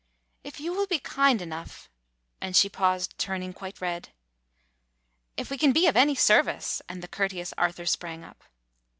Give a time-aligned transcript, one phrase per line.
[0.43, 1.87] "If you will be kind enough
[2.41, 4.09] —"and she paused, turning quite red.
[5.37, 8.43] "If we can be of any service," and the cour teous Arthur sprang up.